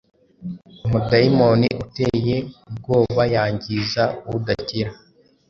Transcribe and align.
Umudayimoni 0.85 1.67
uteye 1.83 2.35
ubwobayangiza 2.69 4.03
udakira 4.35 4.91